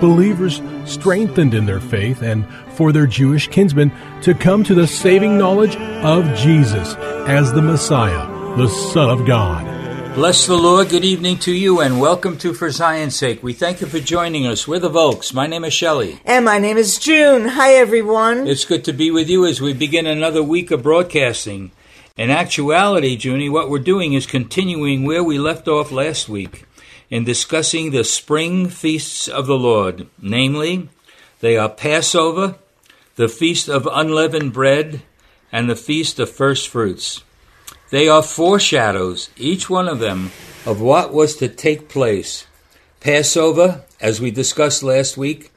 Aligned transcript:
Believers 0.00 0.60
strengthened 0.84 1.54
in 1.54 1.66
their 1.66 1.80
faith 1.80 2.22
and 2.22 2.46
for 2.72 2.92
their 2.92 3.06
Jewish 3.06 3.48
kinsmen 3.48 3.92
to 4.22 4.34
come 4.34 4.64
to 4.64 4.74
the 4.74 4.86
saving 4.86 5.38
knowledge 5.38 5.76
of 5.76 6.24
Jesus 6.36 6.94
as 7.26 7.52
the 7.52 7.62
Messiah, 7.62 8.26
the 8.56 8.68
Son 8.68 9.08
of 9.08 9.26
God. 9.26 9.64
Bless 10.14 10.46
the 10.46 10.56
Lord. 10.56 10.90
Good 10.90 11.04
evening 11.04 11.38
to 11.38 11.52
you 11.52 11.80
and 11.80 12.00
welcome 12.00 12.38
to 12.38 12.54
For 12.54 12.70
Zion's 12.70 13.16
Sake. 13.16 13.42
We 13.42 13.52
thank 13.52 13.80
you 13.80 13.86
for 13.86 13.98
joining 13.98 14.46
us. 14.46 14.68
We're 14.68 14.78
the 14.78 14.88
Volks. 14.88 15.32
My 15.32 15.46
name 15.46 15.64
is 15.64 15.72
Shelley. 15.72 16.20
And 16.24 16.44
my 16.44 16.58
name 16.58 16.76
is 16.76 16.98
June. 16.98 17.48
Hi, 17.48 17.74
everyone. 17.74 18.46
It's 18.46 18.64
good 18.64 18.84
to 18.84 18.92
be 18.92 19.10
with 19.10 19.28
you 19.28 19.46
as 19.46 19.60
we 19.60 19.72
begin 19.72 20.06
another 20.06 20.42
week 20.42 20.70
of 20.70 20.82
broadcasting. 20.82 21.72
In 22.16 22.30
actuality, 22.30 23.16
Junie, 23.16 23.48
what 23.48 23.70
we're 23.70 23.80
doing 23.80 24.12
is 24.12 24.26
continuing 24.26 25.04
where 25.04 25.24
we 25.24 25.38
left 25.38 25.66
off 25.66 25.90
last 25.90 26.28
week 26.28 26.64
in 27.10 27.24
discussing 27.24 27.90
the 27.90 28.04
spring 28.04 28.68
feasts 28.68 29.28
of 29.28 29.46
the 29.46 29.58
Lord. 29.58 30.06
Namely, 30.20 30.88
they 31.40 31.56
are 31.56 31.68
Passover, 31.68 32.56
the 33.16 33.28
Feast 33.28 33.68
of 33.68 33.88
Unleavened 33.90 34.52
Bread, 34.52 35.02
and 35.52 35.68
the 35.68 35.76
Feast 35.76 36.18
of 36.18 36.30
First 36.30 36.68
Fruits. 36.68 37.22
They 37.90 38.08
are 38.08 38.22
foreshadows, 38.22 39.30
each 39.36 39.70
one 39.70 39.88
of 39.88 40.00
them, 40.00 40.32
of 40.66 40.80
what 40.80 41.12
was 41.12 41.36
to 41.36 41.48
take 41.48 41.88
place. 41.88 42.46
Passover, 43.00 43.84
as 44.00 44.20
we 44.20 44.30
discussed 44.30 44.82
last 44.82 45.16
week, 45.16 45.52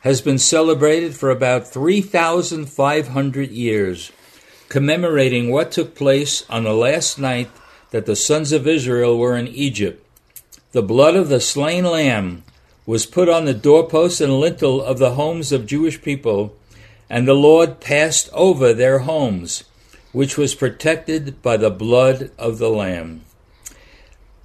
has 0.00 0.20
been 0.20 0.38
celebrated 0.38 1.14
for 1.14 1.30
about 1.30 1.68
3,500 1.68 3.50
years, 3.50 4.12
commemorating 4.68 5.50
what 5.50 5.70
took 5.70 5.94
place 5.94 6.48
on 6.48 6.64
the 6.64 6.72
last 6.72 7.18
night 7.18 7.50
that 7.90 8.06
the 8.06 8.16
sons 8.16 8.52
of 8.52 8.66
Israel 8.66 9.18
were 9.18 9.36
in 9.36 9.48
Egypt. 9.48 10.04
The 10.72 10.82
blood 10.82 11.16
of 11.16 11.28
the 11.28 11.40
slain 11.40 11.84
lamb 11.84 12.44
was 12.86 13.04
put 13.04 13.28
on 13.28 13.44
the 13.44 13.52
doorposts 13.52 14.22
and 14.22 14.40
lintel 14.40 14.82
of 14.82 14.98
the 14.98 15.14
homes 15.14 15.52
of 15.52 15.66
Jewish 15.66 16.00
people, 16.00 16.56
and 17.10 17.28
the 17.28 17.34
Lord 17.34 17.78
passed 17.78 18.30
over 18.32 18.72
their 18.72 19.00
homes, 19.00 19.64
which 20.12 20.38
was 20.38 20.54
protected 20.54 21.42
by 21.42 21.58
the 21.58 21.70
blood 21.70 22.30
of 22.38 22.56
the 22.56 22.70
lamb. 22.70 23.20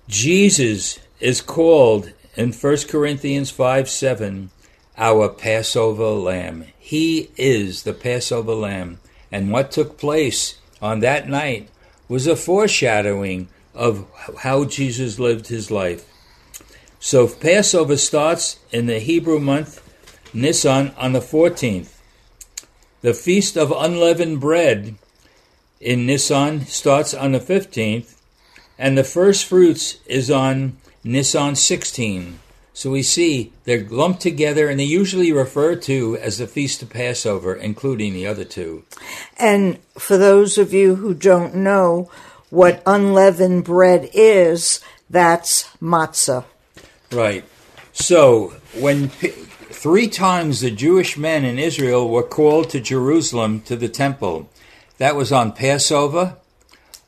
Jesus 0.09 0.99
is 1.21 1.39
called 1.39 2.11
in 2.36 2.52
1 2.52 2.77
Corinthians 2.89 3.49
5 3.49 3.89
7 3.89 4.49
our 4.98 5.30
Passover 5.30 6.10
lamb. 6.10 6.66
He 6.77 7.30
is 7.37 7.83
the 7.83 7.93
Passover 7.93 8.54
lamb. 8.54 8.99
And 9.32 9.52
what 9.52 9.71
took 9.71 9.98
place 9.98 10.58
on 10.82 10.99
that 11.02 11.30
night 11.30 11.70
was 12.10 12.27
a 12.27 12.36
foreshadowing 12.36 13.48
of 13.73 14.08
how 14.39 14.66
Jesus 14.66 15.20
lived 15.20 15.48
his 15.48 15.70
life. 15.71 16.05
So 17.00 17.28
Passover 17.28 17.98
starts 17.98 18.60
in 18.72 18.88
the 18.88 19.00
Hebrew 19.00 19.40
month 19.40 19.84
Nisan 20.34 20.94
on 20.98 21.14
the 21.14 21.20
14th. 21.20 21.94
The 23.02 23.14
Feast 23.14 23.56
of 23.56 23.72
Unleavened 23.72 24.42
Bread 24.42 24.96
in 25.80 26.06
Nisan 26.08 26.66
starts 26.66 27.14
on 27.14 27.34
the 27.34 27.40
15th, 27.40 28.16
and 28.80 28.98
the 28.98 29.04
first 29.04 29.46
fruits 29.46 30.00
is 30.08 30.32
on 30.32 30.78
Nisan 31.04 31.56
16. 31.56 32.40
So 32.74 32.92
we 32.92 33.04
see 33.04 33.54
they're 33.64 33.88
lumped 33.88 34.22
together 34.22 34.68
and 34.70 34.80
they 34.80 34.84
usually 34.84 35.32
referred 35.32 35.82
to 35.84 36.18
as 36.18 36.38
the 36.38 36.46
Feast 36.46 36.84
of 36.84 36.90
Passover, 36.90 37.56
including 37.56 38.14
the 38.14 38.28
other 38.28 38.44
two. 38.44 38.84
And 39.38 39.80
for 39.98 40.18
those 40.18 40.58
of 40.58 40.74
you 40.74 40.96
who 40.96 41.14
don't 41.14 41.56
know 41.56 42.12
what 42.50 42.84
unleavened 42.86 43.64
bread 43.64 44.10
is, 44.14 44.80
that's 45.10 45.70
matzah. 45.82 46.46
Right. 47.12 47.45
So 47.94 48.54
when 48.76 49.10
three 49.10 50.08
times 50.08 50.62
the 50.62 50.72
Jewish 50.72 51.18
men 51.18 51.45
in 51.45 51.58
Israel 51.60 52.10
were 52.10 52.23
called 52.23 52.70
to 52.72 52.80
Jerusalem 52.80 53.62
to 53.62 53.76
the 53.76 53.90
temple, 53.90 54.50
that 54.98 55.16
was 55.16 55.32
on 55.32 55.52
Passover, 55.52 56.38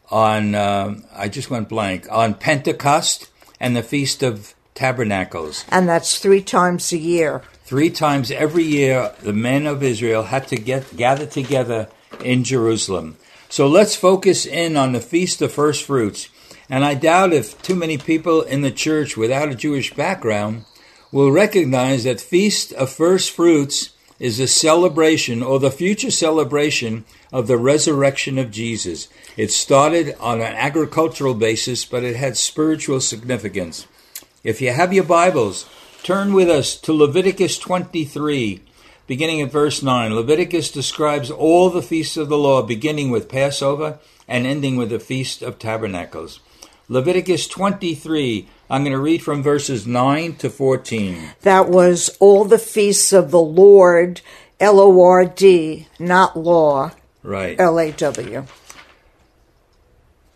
on 0.09 0.55
um, 0.55 1.03
I 1.15 1.27
just 1.27 1.49
went 1.49 1.69
blank 1.69 2.07
on 2.11 2.33
Pentecost 2.33 3.29
and 3.59 3.75
the 3.75 3.83
Feast 3.83 4.23
of 4.23 4.53
Tabernacles. 4.73 5.65
And 5.69 5.89
that's 5.89 6.19
three 6.19 6.41
times 6.41 6.91
a 6.93 6.97
year. 6.97 7.43
Three 7.65 7.89
times 7.89 8.31
every 8.31 8.63
year, 8.63 9.11
the 9.21 9.33
men 9.33 9.67
of 9.67 9.83
Israel 9.83 10.23
had 10.23 10.47
to 10.47 10.55
get 10.55 10.95
gather 10.95 11.25
together 11.25 11.89
in 12.23 12.43
Jerusalem. 12.43 13.17
So 13.49 13.67
let's 13.67 13.95
focus 13.95 14.45
in 14.45 14.77
on 14.77 14.93
the 14.93 15.01
Feast 15.01 15.41
of 15.41 15.51
First 15.51 15.83
Fruits. 15.83 16.29
And 16.69 16.85
I 16.85 16.93
doubt 16.93 17.33
if 17.33 17.59
too 17.61 17.75
many 17.75 17.97
people 17.97 18.41
in 18.41 18.61
the 18.61 18.71
church 18.71 19.17
without 19.17 19.49
a 19.49 19.55
Jewish 19.55 19.93
background 19.93 20.65
will 21.11 21.31
recognize 21.31 22.03
that 22.03 22.21
Feast 22.21 22.71
of 22.73 22.91
First 22.91 23.31
Fruits 23.31 23.93
is 24.19 24.39
a 24.39 24.47
celebration 24.47 25.41
or 25.41 25.59
the 25.59 25.71
future 25.71 26.11
celebration 26.11 27.05
of 27.31 27.47
the 27.47 27.57
resurrection 27.57 28.37
of 28.37 28.51
Jesus. 28.51 29.07
It 29.35 29.51
started 29.51 30.15
on 30.19 30.41
an 30.41 30.53
agricultural 30.55 31.33
basis, 31.33 31.85
but 31.85 32.03
it 32.03 32.15
had 32.15 32.37
spiritual 32.37 32.99
significance. 32.99 33.87
If 34.43 34.61
you 34.61 34.71
have 34.71 34.93
your 34.93 35.05
Bibles, 35.05 35.67
turn 36.03 36.33
with 36.33 36.49
us 36.49 36.75
to 36.81 36.93
Leviticus 36.93 37.57
23, 37.57 38.61
beginning 39.07 39.41
at 39.41 39.51
verse 39.51 39.81
9. 39.81 40.13
Leviticus 40.13 40.69
describes 40.69 41.31
all 41.31 41.69
the 41.69 41.81
feasts 41.81 42.17
of 42.17 42.29
the 42.29 42.37
law, 42.37 42.61
beginning 42.61 43.09
with 43.09 43.29
Passover 43.29 43.99
and 44.27 44.45
ending 44.45 44.75
with 44.75 44.89
the 44.89 44.99
Feast 44.99 45.41
of 45.41 45.57
Tabernacles. 45.57 46.41
Leviticus 46.91 47.47
23, 47.47 48.47
I'm 48.67 48.81
going 48.81 48.93
to 48.93 48.99
read 48.99 49.21
from 49.21 49.43
verses 49.43 49.85
9 49.85 50.37
to 50.37 50.49
14. 50.49 51.33
That 51.41 51.69
was 51.69 52.17
all 52.19 52.45
the 52.45 52.57
feasts 52.57 53.13
of 53.13 53.29
the 53.29 53.39
Lord, 53.39 54.21
L 54.59 54.79
O 54.79 54.99
R 54.99 55.23
D, 55.25 55.87
not 55.99 56.35
law, 56.35 56.91
Right. 57.21 57.59
L 57.59 57.79
A 57.79 57.91
W. 57.91 58.45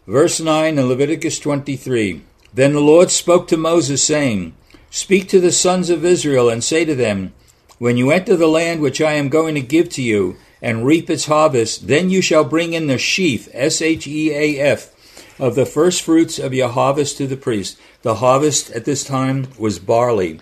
Verse 0.05 0.39
9 0.39 0.77
in 0.77 0.85
Leviticus 0.87 1.39
23 1.39 2.21
Then 2.53 2.73
the 2.73 2.81
Lord 2.81 3.09
spoke 3.09 3.47
to 3.47 3.57
Moses, 3.57 4.03
saying, 4.03 4.53
Speak 4.91 5.27
to 5.29 5.39
the 5.39 5.51
sons 5.51 5.89
of 5.89 6.05
Israel, 6.05 6.51
and 6.51 6.63
say 6.63 6.85
to 6.85 6.93
them, 6.93 7.33
When 7.79 7.97
you 7.97 8.11
enter 8.11 8.35
the 8.35 8.47
land 8.47 8.79
which 8.79 9.01
I 9.01 9.13
am 9.13 9.29
going 9.29 9.55
to 9.55 9.61
give 9.61 9.89
to 9.89 10.03
you, 10.03 10.37
and 10.61 10.85
reap 10.85 11.09
its 11.09 11.25
harvest, 11.25 11.87
then 11.87 12.11
you 12.11 12.21
shall 12.21 12.43
bring 12.43 12.73
in 12.73 12.85
the 12.85 12.99
sheaf, 12.99 13.49
S 13.53 13.81
H 13.81 14.05
E 14.05 14.31
A 14.31 14.59
F, 14.59 14.92
of 15.39 15.55
the 15.55 15.65
first 15.65 16.01
fruits 16.01 16.39
of 16.39 16.53
your 16.53 16.69
harvest 16.69 17.17
to 17.17 17.27
the 17.27 17.37
priest. 17.37 17.79
The 18.01 18.15
harvest 18.15 18.71
at 18.71 18.85
this 18.85 19.03
time 19.03 19.47
was 19.57 19.79
barley. 19.79 20.39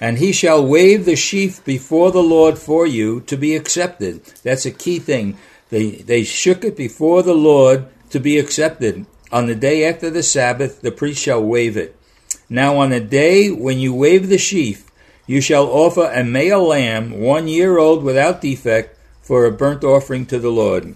And 0.00 0.18
he 0.18 0.32
shall 0.32 0.66
wave 0.66 1.04
the 1.04 1.16
sheaf 1.16 1.64
before 1.64 2.10
the 2.10 2.22
Lord 2.22 2.58
for 2.58 2.86
you 2.86 3.20
to 3.22 3.36
be 3.36 3.56
accepted. 3.56 4.24
That's 4.42 4.66
a 4.66 4.70
key 4.70 4.98
thing. 4.98 5.38
They, 5.70 5.92
they 5.92 6.22
shook 6.22 6.64
it 6.64 6.76
before 6.76 7.22
the 7.22 7.34
Lord 7.34 7.86
to 8.10 8.20
be 8.20 8.38
accepted. 8.38 9.06
On 9.32 9.46
the 9.46 9.54
day 9.54 9.84
after 9.88 10.10
the 10.10 10.22
Sabbath, 10.22 10.82
the 10.82 10.92
priest 10.92 11.22
shall 11.22 11.42
wave 11.42 11.76
it. 11.76 11.96
Now, 12.48 12.76
on 12.76 12.90
the 12.90 13.00
day 13.00 13.50
when 13.50 13.78
you 13.78 13.94
wave 13.94 14.28
the 14.28 14.38
sheaf, 14.38 14.86
you 15.26 15.40
shall 15.40 15.66
offer 15.66 16.10
a 16.12 16.22
male 16.22 16.68
lamb, 16.68 17.18
one 17.20 17.48
year 17.48 17.78
old 17.78 18.04
without 18.04 18.40
defect, 18.40 18.96
for 19.20 19.44
a 19.44 19.50
burnt 19.50 19.82
offering 19.82 20.26
to 20.26 20.38
the 20.38 20.50
Lord. 20.52 20.94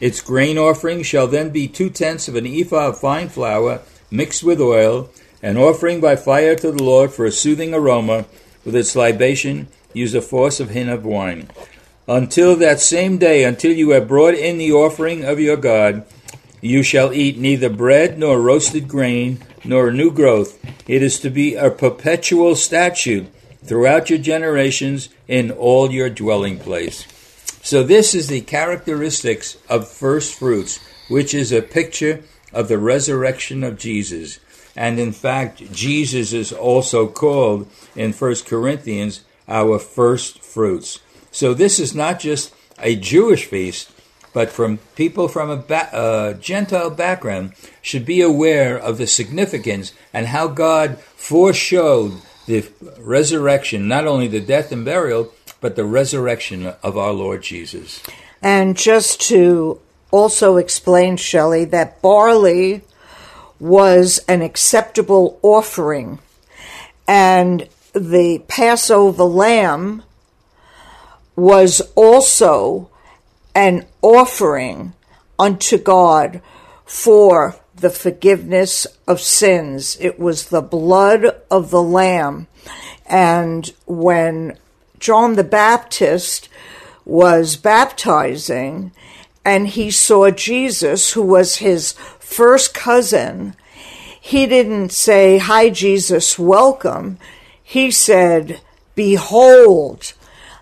Its 0.00 0.20
grain 0.20 0.56
offering 0.56 1.02
shall 1.02 1.26
then 1.26 1.50
be 1.50 1.68
two 1.68 1.90
tenths 1.90 2.26
of 2.26 2.34
an 2.34 2.46
ephah 2.46 2.88
of 2.88 2.98
fine 2.98 3.28
flour 3.28 3.82
mixed 4.10 4.42
with 4.42 4.60
oil, 4.60 5.10
an 5.42 5.56
offering 5.56 6.00
by 6.00 6.16
fire 6.16 6.56
to 6.56 6.72
the 6.72 6.82
Lord 6.82 7.12
for 7.12 7.26
a 7.26 7.32
soothing 7.32 7.74
aroma. 7.74 8.26
With 8.64 8.74
its 8.74 8.96
libation, 8.96 9.68
use 9.92 10.14
a 10.14 10.20
fourth 10.20 10.60
of 10.60 10.70
hin 10.70 10.88
of 10.88 11.04
wine. 11.04 11.48
Until 12.08 12.56
that 12.56 12.80
same 12.80 13.18
day, 13.18 13.44
until 13.44 13.72
you 13.72 13.90
have 13.90 14.08
brought 14.08 14.34
in 14.34 14.58
the 14.58 14.72
offering 14.72 15.24
of 15.24 15.38
your 15.38 15.56
God, 15.56 16.04
you 16.60 16.82
shall 16.82 17.12
eat 17.12 17.38
neither 17.38 17.70
bread 17.70 18.18
nor 18.18 18.40
roasted 18.40 18.88
grain 18.88 19.42
nor 19.64 19.90
new 19.90 20.10
growth. 20.10 20.58
It 20.88 21.02
is 21.02 21.20
to 21.20 21.30
be 21.30 21.54
a 21.54 21.70
perpetual 21.70 22.56
statute 22.56 23.28
throughout 23.64 24.10
your 24.10 24.18
generations 24.18 25.08
in 25.28 25.50
all 25.50 25.90
your 25.90 26.10
dwelling 26.10 26.58
place. 26.58 27.06
So 27.70 27.84
this 27.84 28.16
is 28.16 28.26
the 28.26 28.40
characteristics 28.40 29.56
of 29.68 29.86
first 29.88 30.34
fruits, 30.34 30.80
which 31.06 31.32
is 31.32 31.52
a 31.52 31.62
picture 31.62 32.24
of 32.52 32.66
the 32.66 32.78
resurrection 32.78 33.62
of 33.62 33.78
Jesus. 33.78 34.40
And 34.74 34.98
in 34.98 35.12
fact, 35.12 35.72
Jesus 35.72 36.32
is 36.32 36.52
also 36.52 37.06
called 37.06 37.70
in 37.94 38.12
1 38.12 38.34
Corinthians 38.44 39.22
our 39.46 39.78
first 39.78 40.42
fruits. 40.42 40.98
So 41.30 41.54
this 41.54 41.78
is 41.78 41.94
not 41.94 42.18
just 42.18 42.52
a 42.80 42.96
Jewish 42.96 43.44
feast, 43.44 43.92
but 44.32 44.50
from 44.50 44.78
people 44.96 45.28
from 45.28 45.48
a 45.48 45.56
ba- 45.56 45.94
uh, 45.94 46.32
Gentile 46.32 46.90
background 46.90 47.52
should 47.82 48.04
be 48.04 48.20
aware 48.20 48.76
of 48.76 48.98
the 48.98 49.06
significance 49.06 49.92
and 50.12 50.26
how 50.26 50.48
God 50.48 50.98
foreshowed 50.98 52.20
the 52.46 52.68
resurrection, 52.98 53.86
not 53.86 54.08
only 54.08 54.26
the 54.26 54.40
death 54.40 54.72
and 54.72 54.84
burial, 54.84 55.32
but 55.60 55.76
the 55.76 55.84
resurrection 55.84 56.74
of 56.82 56.96
our 56.96 57.12
Lord 57.12 57.42
Jesus. 57.42 58.02
And 58.42 58.76
just 58.76 59.20
to 59.28 59.80
also 60.10 60.56
explain, 60.56 61.16
Shelley, 61.16 61.64
that 61.66 62.00
barley 62.02 62.82
was 63.58 64.18
an 64.26 64.42
acceptable 64.42 65.38
offering, 65.42 66.18
and 67.06 67.68
the 67.92 68.42
Passover 68.48 69.24
lamb 69.24 70.02
was 71.36 71.80
also 71.94 72.90
an 73.54 73.86
offering 74.02 74.94
unto 75.38 75.78
God 75.78 76.40
for 76.84 77.56
the 77.74 77.90
forgiveness 77.90 78.86
of 79.06 79.20
sins. 79.20 79.96
It 80.00 80.18
was 80.18 80.48
the 80.48 80.60
blood 80.60 81.24
of 81.50 81.70
the 81.70 81.82
Lamb. 81.82 82.46
And 83.06 83.72
when 83.86 84.58
John 85.00 85.34
the 85.34 85.44
Baptist 85.44 86.48
was 87.04 87.56
baptizing 87.56 88.92
and 89.44 89.66
he 89.66 89.90
saw 89.90 90.30
Jesus, 90.30 91.12
who 91.12 91.22
was 91.22 91.56
his 91.56 91.92
first 92.18 92.74
cousin, 92.74 93.56
he 94.20 94.46
didn't 94.46 94.92
say, 94.92 95.38
Hi, 95.38 95.70
Jesus, 95.70 96.38
welcome. 96.38 97.18
He 97.62 97.90
said, 97.90 98.60
Behold, 98.94 100.12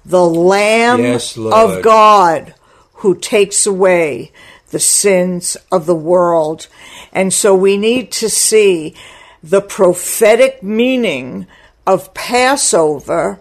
the 0.05 0.25
Lamb 0.25 1.00
Yes, 1.00 1.37
of 1.37 1.82
God 1.82 2.55
who 2.94 3.17
takes 3.17 3.67
away 3.67 4.32
the 4.70 4.79
sins 4.79 5.56
of 5.73 5.87
the 5.87 5.94
world. 5.94 6.69
And 7.12 7.32
so 7.32 7.55
we 7.55 7.76
need 7.76 8.12
to 8.12 8.29
see 8.29 8.94
the 9.43 9.61
prophetic 9.61 10.62
meaning 10.62 11.46
of 11.87 12.14
Passover, 12.14 13.41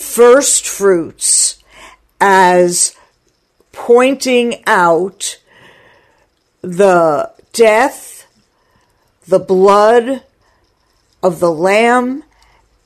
first 0.00 0.66
fruits, 0.66 1.62
as 2.20 2.96
pointing 3.70 4.64
out 4.66 5.38
the 6.62 7.30
death, 7.52 8.26
the 9.28 9.38
blood 9.38 10.22
of 11.22 11.38
the 11.38 11.52
Lamb, 11.52 12.24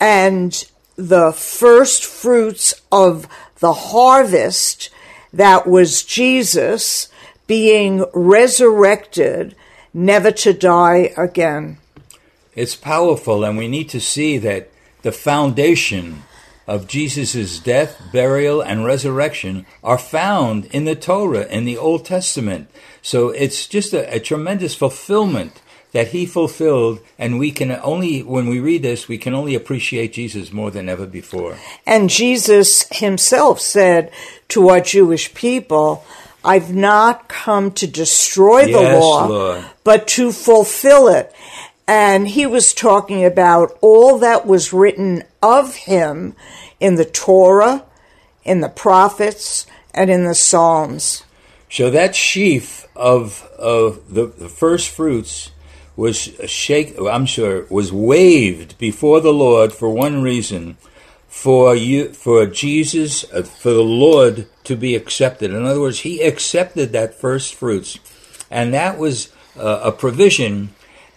and 0.00 0.68
the 0.96 1.32
first 1.32 2.04
fruits 2.04 2.74
of 2.90 3.28
the 3.60 3.72
harvest 3.72 4.90
that 5.32 5.66
was 5.66 6.02
Jesus 6.02 7.08
being 7.46 8.04
resurrected, 8.12 9.54
never 9.92 10.32
to 10.32 10.52
die 10.52 11.12
again. 11.16 11.78
It's 12.56 12.74
powerful, 12.74 13.44
and 13.44 13.56
we 13.56 13.68
need 13.68 13.88
to 13.90 14.00
see 14.00 14.36
that 14.38 14.70
the 15.02 15.12
foundation 15.12 16.24
of 16.66 16.86
Jesus' 16.88 17.58
death, 17.58 18.00
burial, 18.12 18.60
and 18.62 18.84
resurrection 18.84 19.66
are 19.82 19.98
found 19.98 20.66
in 20.66 20.84
the 20.84 20.94
Torah, 20.96 21.46
in 21.46 21.64
the 21.64 21.76
Old 21.76 22.04
Testament. 22.04 22.68
So 23.02 23.28
it's 23.30 23.66
just 23.66 23.92
a, 23.92 24.14
a 24.14 24.20
tremendous 24.20 24.74
fulfillment 24.74 25.60
that 25.92 26.08
he 26.08 26.26
fulfilled, 26.26 26.98
and 27.18 27.38
we 27.38 27.52
can 27.52 27.70
only, 27.70 28.20
when 28.22 28.48
we 28.48 28.58
read 28.58 28.82
this, 28.82 29.06
we 29.06 29.16
can 29.18 29.32
only 29.32 29.54
appreciate 29.54 30.12
Jesus 30.14 30.52
more 30.52 30.70
than 30.72 30.88
ever 30.88 31.06
before. 31.06 31.56
And 31.86 32.10
Jesus 32.10 32.84
himself 32.90 33.60
said 33.60 34.10
to 34.48 34.70
our 34.70 34.80
Jewish 34.80 35.32
people, 35.34 36.04
I've 36.44 36.74
not 36.74 37.28
come 37.28 37.70
to 37.72 37.86
destroy 37.86 38.64
the 38.64 38.80
Yes, 38.80 39.00
law, 39.00 39.26
Lord. 39.26 39.64
but 39.84 40.08
to 40.08 40.32
fulfill 40.32 41.06
it. 41.08 41.32
And 41.86 42.26
he 42.26 42.44
was 42.44 42.74
talking 42.74 43.24
about 43.24 43.78
all 43.80 44.18
that 44.18 44.46
was 44.46 44.72
written 44.72 45.22
of 45.44 45.74
him 45.74 46.34
in 46.80 46.94
the 46.96 47.04
Torah, 47.04 47.84
in 48.44 48.60
the 48.60 48.68
prophets, 48.68 49.66
and 49.92 50.10
in 50.10 50.24
the 50.24 50.34
Psalms. 50.34 51.24
So 51.70 51.90
that 51.90 52.14
sheaf 52.14 52.86
of 52.96 53.48
of 53.58 54.12
the, 54.12 54.26
the 54.26 54.48
first 54.48 54.90
fruits 54.90 55.50
was 55.96 56.16
shake. 56.46 56.96
I'm 56.98 57.26
sure 57.26 57.66
was 57.68 57.92
waved 57.92 58.78
before 58.78 59.20
the 59.20 59.32
Lord 59.32 59.72
for 59.72 59.90
one 59.90 60.22
reason, 60.22 60.76
for 61.28 61.74
you, 61.74 62.12
for 62.12 62.46
Jesus, 62.46 63.24
uh, 63.32 63.42
for 63.42 63.72
the 63.72 63.82
Lord 63.82 64.46
to 64.64 64.76
be 64.76 64.94
accepted. 64.94 65.52
In 65.52 65.64
other 65.64 65.80
words, 65.80 66.00
He 66.00 66.20
accepted 66.22 66.92
that 66.92 67.20
first 67.20 67.54
fruits, 67.54 67.98
and 68.50 68.72
that 68.72 68.98
was 68.98 69.32
uh, 69.56 69.80
a 69.84 69.92
provision, 69.92 70.70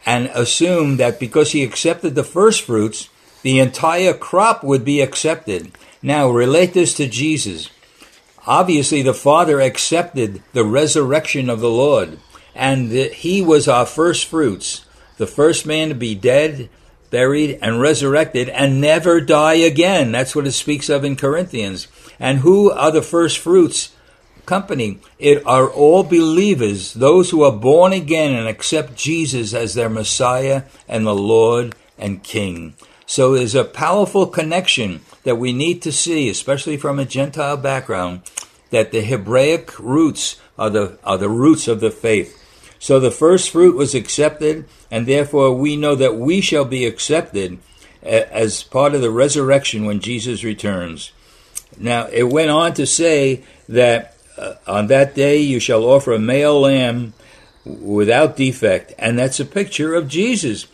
and 0.06 0.28
assumed 0.34 1.00
that 1.00 1.20
because 1.20 1.52
He 1.52 1.64
accepted 1.64 2.16
the 2.16 2.24
first 2.24 2.64
fruits, 2.64 3.10
the 3.48 3.62
entire 3.62 4.14
crop 4.14 4.62
would 4.62 4.84
be 4.84 5.00
accepted. 5.00 5.72
Now 6.02 6.30
relate 6.30 6.74
this 6.74 6.94
to 6.96 7.08
Jesus. 7.08 7.70
Obviously, 8.46 9.02
the 9.02 9.14
Father 9.14 9.62
accepted 9.62 10.44
the 10.52 10.66
resurrection 10.66 11.50
of 11.50 11.62
the 11.62 11.70
Lord, 11.70 12.20
and 12.54 12.92
He 12.92 13.42
was 13.42 13.70
our 13.70 13.86
first 13.86 14.26
fruits, 14.26 14.86
the 15.16 15.28
first 15.28 15.66
man 15.66 15.88
to 15.88 15.96
be 15.96 16.14
dead, 16.14 16.68
buried, 17.10 17.58
and 17.62 17.80
resurrected, 17.80 18.50
and 18.50 18.82
never 18.82 19.22
die 19.22 19.54
again. 19.54 20.12
That's 20.12 20.36
what 20.36 20.46
it 20.46 20.52
speaks 20.52 20.90
of 20.90 21.06
in 21.06 21.16
Corinthians. 21.16 21.88
And 22.20 22.40
who 22.40 22.70
are 22.70 22.92
the 22.92 23.02
first 23.02 23.38
fruits? 23.38 23.94
Company. 24.46 25.00
It 25.20 25.42
are 25.46 25.70
all 25.70 26.04
believers, 26.04 26.94
those 26.96 27.30
who 27.30 27.44
are 27.44 27.54
born 27.54 27.94
again 27.94 28.36
and 28.36 28.50
accept 28.50 28.98
Jesus 28.98 29.54
as 29.54 29.74
their 29.74 29.88
Messiah 29.88 30.64
and 30.86 31.06
the 31.06 31.16
Lord 31.16 31.78
and 31.98 32.22
King. 32.22 32.76
So 33.08 33.34
there's 33.34 33.56
a 33.56 33.64
powerful 33.64 34.28
connection 34.28 35.02
that 35.24 35.38
we 35.38 35.54
need 35.54 35.82
to 35.84 35.94
see, 35.94 36.30
especially 36.30 36.76
from 36.76 37.00
a 37.00 37.06
Gentile 37.06 37.56
background, 37.56 38.22
that 38.70 38.92
the 38.92 39.02
Hebraic 39.02 39.80
roots 39.80 40.40
are 40.60 40.70
the, 40.70 41.00
are 41.06 41.18
the 41.18 41.30
roots 41.30 41.70
of 41.70 41.80
the 41.80 41.90
faith. 41.90 42.44
So 42.80 43.00
the 43.00 43.10
first 43.10 43.50
fruit 43.50 43.78
was 43.78 43.96
accepted, 43.96 44.66
and 44.92 45.08
therefore 45.08 45.54
we 45.54 45.78
know 45.78 45.96
that 45.96 46.18
we 46.18 46.42
shall 46.42 46.66
be 46.66 46.86
accepted 46.86 47.60
as 48.04 48.62
part 48.62 48.94
of 48.94 49.02
the 49.02 49.10
resurrection 49.10 49.86
when 49.86 50.02
Jesus 50.02 50.44
returns. 50.44 51.14
Now, 51.78 52.08
it 52.08 52.24
went 52.24 52.50
on 52.50 52.74
to 52.74 52.86
say 52.86 53.44
that 53.70 54.16
uh, 54.38 54.56
on 54.68 54.88
that 54.88 55.16
day 55.16 55.38
you 55.38 55.60
shall 55.60 55.86
offer 55.86 56.14
a 56.14 56.20
male 56.20 56.60
lamb 56.60 57.14
without 57.66 58.36
defect, 58.36 58.94
and 59.00 59.18
that's 59.18 59.40
a 59.40 59.46
picture 59.46 59.94
of 59.94 60.10
Jesus. 60.10 60.68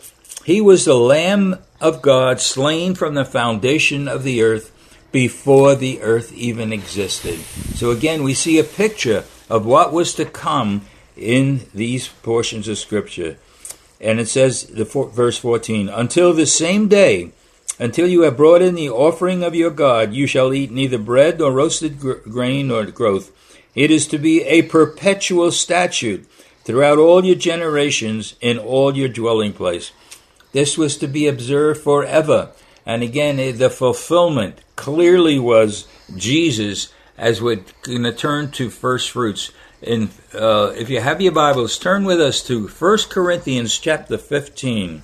He 0.44 0.60
was 0.60 0.84
the 0.84 0.94
Lamb 0.94 1.56
of 1.80 2.02
God 2.02 2.40
slain 2.40 2.94
from 2.94 3.14
the 3.14 3.24
foundation 3.24 4.06
of 4.06 4.24
the 4.24 4.42
earth 4.42 4.70
before 5.10 5.74
the 5.74 6.02
earth 6.02 6.32
even 6.34 6.72
existed. 6.72 7.40
So 7.76 7.90
again, 7.90 8.22
we 8.22 8.34
see 8.34 8.58
a 8.58 8.64
picture 8.64 9.24
of 9.48 9.64
what 9.64 9.92
was 9.92 10.14
to 10.14 10.24
come 10.24 10.82
in 11.16 11.62
these 11.72 12.08
portions 12.08 12.68
of 12.68 12.78
Scripture. 12.78 13.38
And 14.00 14.20
it 14.20 14.28
says, 14.28 14.64
the 14.64 14.84
verse 14.84 15.38
14, 15.38 15.88
until 15.88 16.34
the 16.34 16.46
same 16.46 16.88
day, 16.88 17.30
until 17.78 18.06
you 18.06 18.22
have 18.22 18.36
brought 18.36 18.60
in 18.60 18.74
the 18.74 18.90
offering 18.90 19.42
of 19.42 19.54
your 19.54 19.70
God, 19.70 20.12
you 20.12 20.26
shall 20.26 20.52
eat 20.52 20.70
neither 20.70 20.98
bread 20.98 21.38
nor 21.38 21.52
roasted 21.52 21.98
gr- 21.98 22.14
grain 22.28 22.68
nor 22.68 22.84
growth. 22.84 23.32
It 23.74 23.90
is 23.90 24.06
to 24.08 24.18
be 24.18 24.42
a 24.42 24.62
perpetual 24.62 25.50
statute 25.52 26.28
throughout 26.64 26.98
all 26.98 27.24
your 27.24 27.34
generations 27.34 28.34
in 28.40 28.58
all 28.58 28.96
your 28.96 29.08
dwelling 29.08 29.52
place. 29.52 29.92
This 30.54 30.78
was 30.78 30.96
to 30.98 31.08
be 31.08 31.26
observed 31.26 31.80
forever. 31.80 32.52
And 32.86 33.02
again, 33.02 33.40
eh, 33.40 33.50
the 33.50 33.68
fulfillment 33.68 34.60
clearly 34.76 35.36
was 35.36 35.88
Jesus 36.16 36.92
as 37.18 37.42
we're 37.42 37.64
going 37.82 38.04
to 38.04 38.12
turn 38.12 38.52
to 38.52 38.70
first 38.70 39.10
fruits. 39.10 39.50
And 39.82 40.10
uh, 40.32 40.72
if 40.76 40.88
you 40.88 41.00
have 41.00 41.20
your 41.20 41.32
Bibles, 41.32 41.76
turn 41.76 42.04
with 42.04 42.20
us 42.20 42.40
to 42.44 42.68
1 42.68 42.98
Corinthians 43.10 43.76
chapter 43.76 44.16
15. 44.16 45.02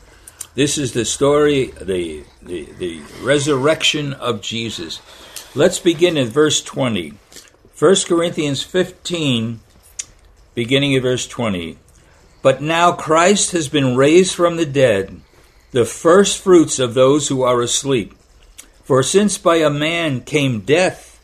This 0.55 0.79
is 0.79 0.93
the 0.93 1.05
story, 1.05 1.73
the, 1.81 2.23
the, 2.41 2.71
the 2.79 3.03
resurrection 3.21 4.13
of 4.13 4.43
Jesus. 4.43 5.01
Let's 5.57 5.81
begin 5.81 6.17
at 6.17 6.29
verse 6.29 6.63
20. 6.63 7.15
1 7.77 7.97
Corinthians 8.07 8.63
15, 8.63 9.59
beginning 10.55 10.95
at 10.95 11.03
verse 11.03 11.27
20. 11.27 11.77
But 12.41 12.63
now 12.63 12.93
Christ 12.93 13.51
has 13.51 13.69
been 13.69 13.97
raised 13.97 14.33
from 14.37 14.57
the 14.57 14.67
dead, 14.67 15.21
the 15.73 15.85
first 15.85 16.43
fruits 16.43 16.79
of 16.79 16.95
those 16.95 17.29
who 17.29 17.43
are 17.43 17.61
asleep. 17.61 18.15
For 18.85 19.03
since 19.03 19.39
by 19.39 19.57
a 19.57 19.71
man 19.71 20.23
came 20.23 20.61
death, 20.61 21.21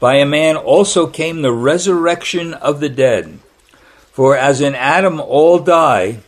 by 0.00 0.16
a 0.16 0.26
man 0.26 0.56
also 0.56 1.06
came 1.06 1.42
the 1.42 1.52
resurrection 1.52 2.54
of 2.54 2.80
the 2.80 2.88
dead. 2.88 3.38
For 4.12 4.36
as 4.36 4.60
in 4.60 4.74
Adam 4.74 5.20
all 5.20 5.58
die, 5.60 6.18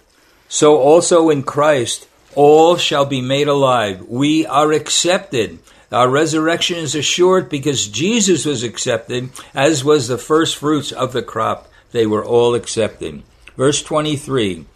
so 0.49 0.79
also 0.79 1.29
in 1.29 1.43
Christ 1.43 2.09
all 2.35 2.77
shall 2.77 3.05
be 3.05 3.21
made 3.21 3.49
alive. 3.49 4.07
We 4.09 4.47
are 4.47 4.73
accepted. 4.73 5.59
Our 5.91 6.09
resurrection 6.09 6.79
is 6.79 6.95
assured 6.95 7.49
because 7.49 7.89
Jesus 7.89 8.45
was 8.45 8.63
accepted, 8.63 9.31
as 9.55 9.85
was 9.85 10.09
the 10.09 10.19
first 10.19 10.57
fruits 10.57 10.93
of 10.93 11.13
the 11.13 11.23
crop. 11.23 11.69
They 11.93 12.07
were 12.07 12.25
all 12.25 12.55
accepted. 12.55 13.23
Verse 13.57 13.83
23 13.83 14.67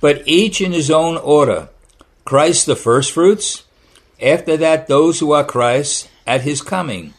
But 0.00 0.22
each 0.26 0.60
in 0.60 0.72
his 0.72 0.90
own 0.90 1.16
order 1.16 1.68
Christ 2.26 2.66
the 2.66 2.74
firstfruits, 2.74 3.62
after 4.20 4.56
that, 4.56 4.88
those 4.88 5.20
who 5.20 5.30
are 5.30 5.44
Christ 5.44 6.10
at 6.26 6.40
his 6.40 6.60
coming. 6.60 7.14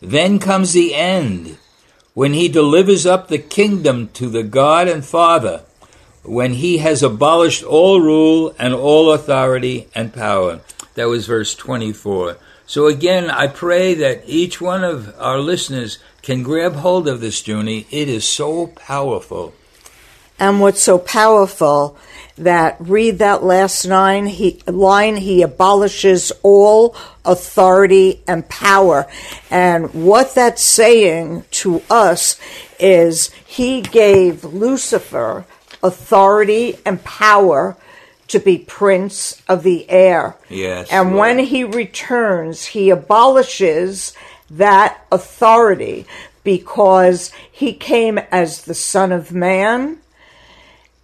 Then 0.00 0.38
comes 0.38 0.72
the 0.72 0.94
end, 0.94 1.58
when 2.14 2.34
he 2.34 2.46
delivers 2.46 3.04
up 3.04 3.26
the 3.26 3.38
kingdom 3.38 4.10
to 4.10 4.28
the 4.28 4.44
God 4.44 4.86
and 4.86 5.04
Father, 5.04 5.62
when 6.22 6.52
he 6.52 6.78
has 6.78 7.02
abolished 7.02 7.64
all 7.64 8.00
rule 8.00 8.54
and 8.56 8.72
all 8.72 9.12
authority 9.12 9.88
and 9.92 10.14
power. 10.14 10.60
That 10.94 11.08
was 11.08 11.26
verse 11.26 11.56
24. 11.56 12.36
So 12.64 12.86
again, 12.86 13.30
I 13.30 13.48
pray 13.48 13.92
that 13.94 14.22
each 14.24 14.60
one 14.60 14.84
of 14.84 15.12
our 15.18 15.40
listeners 15.40 15.98
can 16.22 16.44
grab 16.44 16.76
hold 16.76 17.08
of 17.08 17.20
this, 17.20 17.44
Junie. 17.46 17.88
It 17.90 18.08
is 18.08 18.24
so 18.24 18.68
powerful. 18.68 19.52
And 20.38 20.60
what's 20.60 20.82
so 20.82 20.98
powerful 20.98 21.96
that 22.36 22.76
read 22.80 23.18
that 23.20 23.44
last 23.44 23.84
line 23.84 24.26
he 24.26 24.60
line 24.66 25.16
he 25.16 25.42
abolishes 25.42 26.32
all 26.42 26.96
authority 27.24 28.20
and 28.26 28.48
power. 28.48 29.06
And 29.50 29.92
what 29.94 30.34
that's 30.34 30.62
saying 30.62 31.44
to 31.52 31.82
us 31.88 32.38
is 32.80 33.30
he 33.46 33.80
gave 33.80 34.42
Lucifer 34.44 35.44
authority 35.82 36.76
and 36.84 37.02
power 37.04 37.76
to 38.26 38.38
be 38.40 38.58
prince 38.58 39.40
of 39.48 39.62
the 39.62 39.88
air. 39.88 40.36
Yes. 40.48 40.90
And 40.90 41.10
Lord. 41.10 41.18
when 41.20 41.38
he 41.38 41.62
returns, 41.62 42.64
he 42.66 42.90
abolishes 42.90 44.14
that 44.50 45.04
authority 45.12 46.06
because 46.42 47.32
he 47.50 47.72
came 47.72 48.18
as 48.18 48.62
the 48.62 48.74
Son 48.74 49.12
of 49.12 49.32
Man 49.32 49.98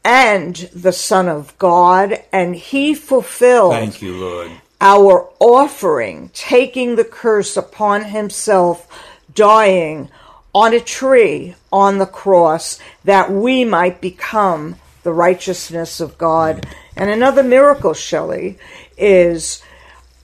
and 0.04 0.56
the 0.74 0.92
Son 0.92 1.28
of 1.28 1.56
God, 1.58 2.22
and 2.32 2.56
he 2.56 2.94
fulfilled 2.94 3.74
Thank 3.74 4.02
you, 4.02 4.16
Lord. 4.16 4.50
our 4.80 5.28
offering, 5.38 6.30
taking 6.32 6.96
the 6.96 7.04
curse 7.04 7.56
upon 7.56 8.04
himself, 8.04 8.88
dying 9.34 10.08
on 10.54 10.74
a 10.74 10.80
tree 10.80 11.54
on 11.72 11.98
the 11.98 12.06
cross, 12.06 12.78
that 13.04 13.30
we 13.30 13.64
might 13.64 14.00
become 14.00 14.76
the 15.02 15.12
righteousness 15.12 16.00
of 16.00 16.18
God. 16.18 16.66
And 16.96 17.10
another 17.10 17.42
miracle, 17.42 17.94
Shelley, 17.94 18.58
is 18.96 19.62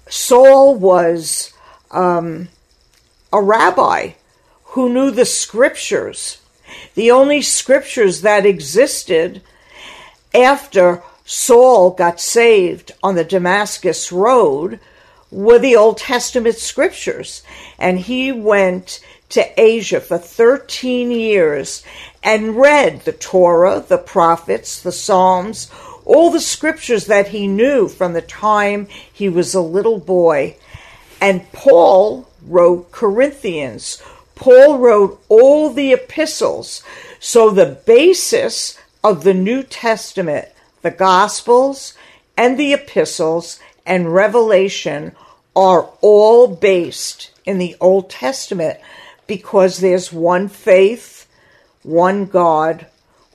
Saul 0.09 0.75
was 0.75 1.52
um, 1.90 2.49
a 3.33 3.40
rabbi 3.40 4.12
who 4.71 4.92
knew 4.92 5.11
the 5.11 5.25
scriptures, 5.25 6.38
the 6.95 7.11
only 7.11 7.40
scriptures 7.42 8.23
that 8.23 8.45
existed 8.45 9.42
after 10.35 11.02
Saul 11.25 11.90
got 11.90 12.21
saved 12.21 12.92
on 13.02 13.16
the 13.16 13.25
Damascus 13.25 14.12
Road 14.12 14.78
were 15.30 15.59
the 15.59 15.76
Old 15.76 15.99
Testament 15.99 16.56
scriptures. 16.56 17.42
And 17.78 17.99
he 17.99 18.30
went 18.33 19.00
to 19.30 19.61
Asia 19.61 20.00
for 20.00 20.18
13 20.18 21.11
years 21.11 21.83
and 22.23 22.56
read 22.56 23.00
the 23.00 23.12
Torah, 23.12 23.85
the 23.87 23.99
prophets, 23.99 24.80
the 24.80 24.92
Psalms, 24.92 25.71
all 26.04 26.30
the 26.30 26.40
scriptures 26.40 27.06
that 27.06 27.28
he 27.28 27.49
knew 27.49 27.88
from 27.88 28.12
the 28.12 28.23
time 28.23 28.87
he 29.12 29.28
was 29.28 29.54
a 29.54 29.61
little 29.61 29.99
boy. 29.99 30.56
And 31.21 31.50
Paul 31.52 32.28
wrote 32.47 32.92
Corinthians. 32.92 34.00
Paul 34.37 34.78
wrote 34.78 35.21
all 35.28 35.73
the 35.73 35.92
epistles. 35.92 36.85
So 37.18 37.50
the 37.50 37.80
basis 37.85 38.78
of 39.06 39.22
the 39.22 39.34
New 39.34 39.62
Testament, 39.62 40.48
the 40.82 40.90
Gospels 40.90 41.94
and 42.36 42.58
the 42.58 42.72
epistles 42.72 43.60
and 43.86 44.12
Revelation 44.12 45.12
are 45.54 45.88
all 46.00 46.48
based 46.48 47.30
in 47.44 47.58
the 47.58 47.76
Old 47.80 48.10
Testament 48.10 48.80
because 49.28 49.78
there's 49.78 50.12
one 50.12 50.48
faith, 50.48 51.28
one 51.84 52.26
God, 52.26 52.86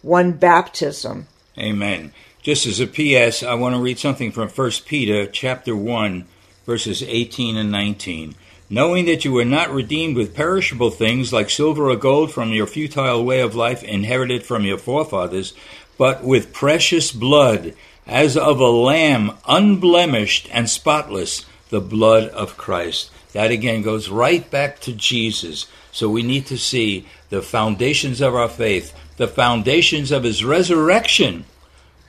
one 0.01 0.33
baptism. 0.33 1.27
Amen. 1.57 2.11
Just 2.41 2.65
as 2.65 2.81
a 2.81 2.87
PS, 2.87 3.41
I 3.41 3.53
want 3.53 3.73
to 3.75 3.81
read 3.81 3.97
something 3.97 4.33
from 4.33 4.49
1 4.49 4.71
Peter 4.85 5.25
chapter 5.25 5.73
1, 5.73 6.25
verses 6.65 7.01
18 7.01 7.55
and 7.55 7.71
19. 7.71 8.35
Knowing 8.73 9.03
that 9.03 9.25
you 9.25 9.33
were 9.33 9.43
not 9.43 9.69
redeemed 9.69 10.15
with 10.15 10.33
perishable 10.33 10.89
things 10.89 11.33
like 11.33 11.49
silver 11.49 11.89
or 11.89 11.95
gold 11.97 12.31
from 12.31 12.53
your 12.53 12.65
futile 12.65 13.25
way 13.25 13.41
of 13.41 13.53
life 13.53 13.83
inherited 13.83 14.43
from 14.43 14.63
your 14.63 14.77
forefathers, 14.77 15.53
but 15.97 16.23
with 16.23 16.53
precious 16.53 17.11
blood, 17.11 17.73
as 18.07 18.37
of 18.37 18.61
a 18.61 18.69
lamb, 18.69 19.29
unblemished 19.45 20.47
and 20.53 20.69
spotless, 20.69 21.45
the 21.69 21.81
blood 21.81 22.29
of 22.29 22.55
Christ. 22.55 23.11
That 23.33 23.51
again 23.51 23.81
goes 23.81 24.07
right 24.07 24.49
back 24.49 24.79
to 24.81 24.93
Jesus. 24.93 25.67
So 25.91 26.07
we 26.07 26.23
need 26.23 26.45
to 26.45 26.57
see 26.57 27.05
the 27.29 27.41
foundations 27.41 28.21
of 28.21 28.33
our 28.33 28.47
faith, 28.47 28.97
the 29.17 29.27
foundations 29.27 30.11
of 30.11 30.23
his 30.23 30.45
resurrection 30.45 31.43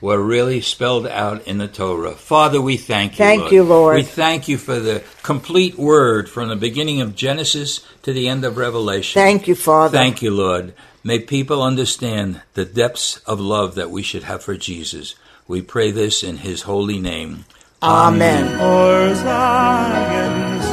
were 0.03 0.21
really 0.21 0.59
spelled 0.59 1.07
out 1.07 1.47
in 1.47 1.59
the 1.59 1.67
Torah. 1.67 2.11
Father, 2.11 2.61
we 2.61 2.75
thank 2.75 3.13
you. 3.13 3.17
Thank 3.19 3.39
Lord. 3.39 3.51
you, 3.53 3.63
Lord. 3.63 3.95
We 3.95 4.03
thank 4.03 4.49
you 4.49 4.57
for 4.57 4.77
the 4.77 5.01
complete 5.23 5.79
word 5.79 6.29
from 6.29 6.49
the 6.49 6.57
beginning 6.57 6.99
of 6.99 7.15
Genesis 7.15 7.79
to 8.01 8.11
the 8.11 8.27
end 8.27 8.43
of 8.43 8.57
Revelation. 8.57 9.17
Thank 9.17 9.47
you, 9.47 9.55
Father. 9.55 9.97
Thank 9.97 10.21
you, 10.21 10.31
Lord. 10.31 10.73
May 11.05 11.19
people 11.19 11.63
understand 11.63 12.41
the 12.53 12.65
depths 12.65 13.15
of 13.19 13.39
love 13.39 13.75
that 13.75 13.91
we 13.91 14.03
should 14.03 14.23
have 14.23 14.43
for 14.43 14.57
Jesus. 14.57 15.15
We 15.47 15.61
pray 15.61 15.91
this 15.91 16.21
in 16.21 16.39
his 16.39 16.63
holy 16.63 16.99
name. 16.99 17.45
Amen. 17.81 18.59
For 18.59 19.15
Zion's. 19.15 20.65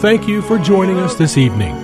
Thank 0.00 0.26
you 0.26 0.40
for 0.40 0.58
joining 0.58 0.96
us 0.98 1.14
this 1.14 1.36
evening. 1.36 1.83